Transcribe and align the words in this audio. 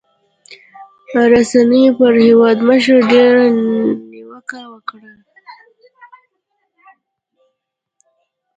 رسنيو 1.31 1.93
پر 1.99 2.13
هېوادمشر 2.25 2.97
ډېرې 3.09 3.45
نیوکې 4.11 4.61
وکړې. 4.71 5.11